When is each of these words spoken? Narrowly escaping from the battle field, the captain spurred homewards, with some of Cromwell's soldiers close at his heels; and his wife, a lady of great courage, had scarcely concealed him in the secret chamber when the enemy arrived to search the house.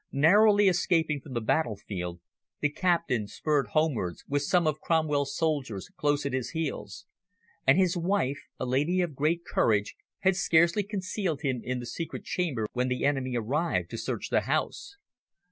Narrowly 0.11 0.67
escaping 0.67 1.21
from 1.21 1.33
the 1.35 1.41
battle 1.41 1.75
field, 1.75 2.21
the 2.59 2.69
captain 2.71 3.27
spurred 3.27 3.67
homewards, 3.73 4.25
with 4.27 4.41
some 4.41 4.65
of 4.65 4.79
Cromwell's 4.79 5.37
soldiers 5.37 5.91
close 5.95 6.25
at 6.25 6.33
his 6.33 6.49
heels; 6.53 7.05
and 7.67 7.77
his 7.77 7.95
wife, 7.95 8.39
a 8.59 8.65
lady 8.65 9.01
of 9.01 9.13
great 9.13 9.45
courage, 9.45 9.95
had 10.21 10.35
scarcely 10.35 10.81
concealed 10.81 11.41
him 11.43 11.61
in 11.63 11.79
the 11.79 11.85
secret 11.85 12.23
chamber 12.23 12.67
when 12.73 12.87
the 12.87 13.05
enemy 13.05 13.35
arrived 13.37 13.91
to 13.91 13.97
search 13.99 14.29
the 14.31 14.41
house. 14.41 14.97